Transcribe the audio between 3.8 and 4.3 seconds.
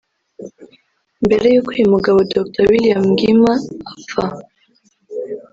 apfa